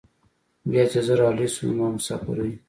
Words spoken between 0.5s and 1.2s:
بيا چې زه